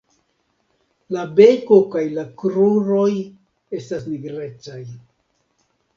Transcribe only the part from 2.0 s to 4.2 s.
la kruroj estas